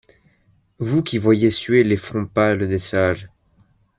[0.79, 3.27] Vous qui voyez suer les fronts pâles des sages